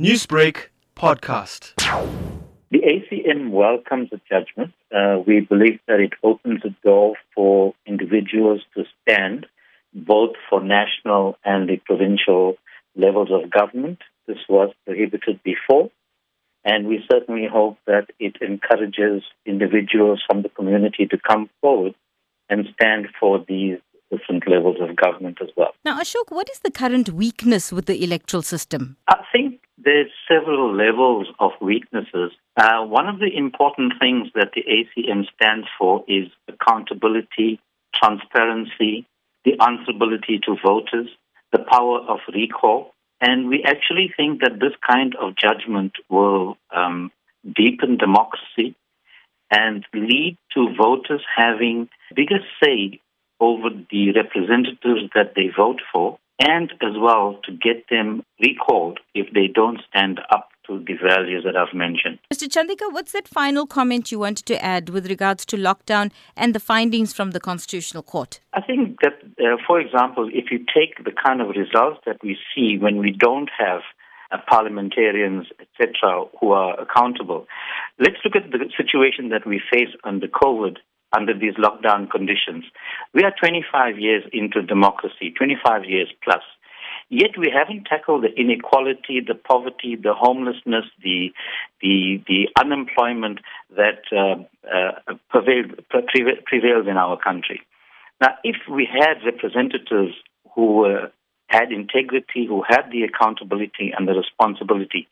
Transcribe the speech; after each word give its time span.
Newsbreak 0.00 0.70
podcast. 0.96 1.74
The 2.72 2.80
ACM 2.80 3.50
welcomes 3.50 4.10
the 4.10 4.20
judgment. 4.28 4.72
Uh, 4.92 5.22
we 5.24 5.38
believe 5.38 5.78
that 5.86 6.00
it 6.00 6.14
opens 6.24 6.62
the 6.62 6.74
door 6.82 7.14
for 7.32 7.74
individuals 7.86 8.62
to 8.74 8.82
stand 9.02 9.46
both 9.94 10.32
for 10.50 10.60
national 10.60 11.38
and 11.44 11.68
the 11.68 11.76
provincial 11.76 12.56
levels 12.96 13.28
of 13.30 13.48
government. 13.52 14.00
This 14.26 14.38
was 14.48 14.74
prohibited 14.84 15.40
before. 15.44 15.90
And 16.64 16.88
we 16.88 17.04
certainly 17.08 17.46
hope 17.46 17.78
that 17.86 18.08
it 18.18 18.38
encourages 18.40 19.22
individuals 19.46 20.24
from 20.26 20.42
the 20.42 20.48
community 20.48 21.06
to 21.06 21.18
come 21.18 21.48
forward 21.60 21.94
and 22.50 22.66
stand 22.74 23.06
for 23.20 23.44
these 23.46 23.78
different 24.10 24.48
levels 24.48 24.76
of 24.80 24.96
government 24.96 25.38
as 25.40 25.48
well. 25.56 25.72
Now, 25.84 26.00
Ashok, 26.00 26.30
what 26.30 26.48
is 26.50 26.60
the 26.60 26.70
current 26.70 27.10
weakness 27.10 27.72
with 27.72 27.86
the 27.86 28.02
electoral 28.02 28.42
system? 28.42 28.96
I 29.08 29.18
think 29.32 29.43
there's 29.84 30.10
several 30.28 30.74
levels 30.74 31.26
of 31.38 31.52
weaknesses. 31.60 32.32
Uh, 32.56 32.84
one 32.84 33.08
of 33.08 33.18
the 33.18 33.36
important 33.36 33.94
things 34.00 34.28
that 34.34 34.52
the 34.54 34.62
ACM 34.62 35.24
stands 35.34 35.66
for 35.78 36.04
is 36.08 36.28
accountability, 36.48 37.60
transparency, 37.94 39.06
the 39.44 39.52
answerability 39.58 40.42
to 40.42 40.56
voters, 40.64 41.08
the 41.52 41.58
power 41.58 42.00
of 42.00 42.20
recall. 42.32 42.92
And 43.20 43.48
we 43.48 43.62
actually 43.62 44.12
think 44.16 44.40
that 44.40 44.58
this 44.60 44.72
kind 44.86 45.14
of 45.16 45.36
judgment 45.36 45.92
will 46.08 46.56
um, 46.74 47.12
deepen 47.54 47.96
democracy 47.96 48.74
and 49.50 49.84
lead 49.94 50.36
to 50.54 50.74
voters 50.76 51.22
having 51.36 51.88
bigger 52.14 52.40
say 52.62 53.00
over 53.40 53.68
the 53.90 54.12
representatives 54.12 55.10
that 55.14 55.34
they 55.36 55.50
vote 55.54 55.80
for 55.92 56.18
and 56.40 56.72
as 56.82 56.94
well 56.98 57.38
to 57.44 57.52
get 57.52 57.84
them 57.90 58.24
recalled 58.40 59.00
if 59.14 59.32
they 59.32 59.46
don't 59.46 59.80
stand 59.88 60.20
up 60.30 60.48
to 60.66 60.82
the 60.86 60.94
values 60.94 61.44
that 61.44 61.56
I've 61.56 61.74
mentioned. 61.74 62.18
Mr. 62.32 62.48
Chandika, 62.48 62.92
what's 62.92 63.12
that 63.12 63.28
final 63.28 63.66
comment 63.66 64.10
you 64.10 64.18
wanted 64.18 64.46
to 64.46 64.64
add 64.64 64.88
with 64.88 65.08
regards 65.08 65.44
to 65.46 65.56
lockdown 65.56 66.10
and 66.36 66.54
the 66.54 66.60
findings 66.60 67.12
from 67.12 67.32
the 67.32 67.40
Constitutional 67.40 68.02
Court? 68.02 68.40
I 68.54 68.62
think 68.62 69.00
that, 69.02 69.18
uh, 69.38 69.56
for 69.66 69.78
example, 69.78 70.28
if 70.32 70.50
you 70.50 70.58
take 70.58 71.04
the 71.04 71.12
kind 71.12 71.40
of 71.40 71.48
results 71.48 72.00
that 72.06 72.16
we 72.22 72.38
see 72.54 72.78
when 72.78 72.98
we 72.98 73.10
don't 73.10 73.50
have 73.58 73.82
uh, 74.32 74.38
parliamentarians, 74.48 75.46
etc., 75.60 76.24
who 76.40 76.52
are 76.52 76.80
accountable, 76.80 77.46
let's 77.98 78.16
look 78.24 78.36
at 78.36 78.50
the 78.50 78.58
situation 78.76 79.28
that 79.28 79.46
we 79.46 79.60
face 79.70 79.94
under 80.02 80.28
COVID 80.28 80.78
under 81.16 81.32
these 81.36 81.54
lockdown 81.54 82.10
conditions. 82.10 82.64
We 83.12 83.22
are 83.22 83.32
25 83.38 83.98
years 83.98 84.24
into 84.32 84.62
democracy, 84.62 85.32
25 85.36 85.84
years 85.84 86.08
plus. 86.22 86.42
Yet 87.10 87.32
we 87.38 87.52
haven't 87.54 87.84
tackled 87.84 88.24
the 88.24 88.34
inequality, 88.34 89.20
the 89.26 89.34
poverty, 89.34 89.96
the 89.96 90.14
homelessness, 90.14 90.84
the 91.02 91.30
the 91.82 92.22
the 92.26 92.48
unemployment 92.58 93.40
that 93.76 94.02
uh, 94.10 94.42
uh, 94.74 95.14
prevails 95.28 96.86
in 96.88 96.96
our 96.96 97.18
country. 97.18 97.60
Now, 98.20 98.30
if 98.42 98.56
we 98.70 98.88
had 98.90 99.24
representatives 99.24 100.14
who 100.54 100.76
were 100.76 101.12
had 101.54 101.70
integrity, 101.70 102.46
who 102.46 102.62
had 102.68 102.90
the 102.90 103.02
accountability 103.04 103.92
and 103.96 104.08
the 104.08 104.12
responsibility, 104.12 105.06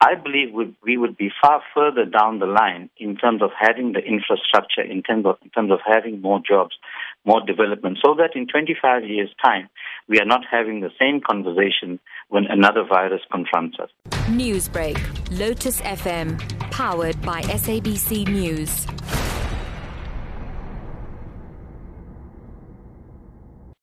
I 0.00 0.14
believe 0.14 0.54
we 0.84 0.96
would 0.96 1.16
be 1.16 1.30
far 1.42 1.60
further 1.74 2.04
down 2.04 2.38
the 2.38 2.46
line 2.46 2.88
in 2.98 3.16
terms 3.16 3.42
of 3.42 3.50
having 3.58 3.92
the 3.92 4.00
infrastructure, 4.00 4.82
in 4.82 5.02
terms 5.02 5.26
of, 5.26 5.36
in 5.42 5.50
terms 5.50 5.72
of 5.72 5.80
having 5.84 6.20
more 6.20 6.40
jobs, 6.46 6.76
more 7.24 7.44
development, 7.44 7.98
so 8.04 8.14
that 8.14 8.36
in 8.36 8.46
25 8.46 9.04
years' 9.04 9.30
time, 9.44 9.68
we 10.08 10.20
are 10.20 10.24
not 10.24 10.42
having 10.50 10.80
the 10.80 10.90
same 11.00 11.20
conversation 11.20 11.98
when 12.28 12.44
another 12.46 12.84
virus 12.84 13.22
confronts 13.32 13.78
us. 13.80 13.90
Newsbreak, 14.30 14.98
Lotus 15.38 15.80
FM, 15.80 16.38
powered 16.70 17.20
by 17.22 17.42
SABC 17.42 18.28
News. 18.28 18.86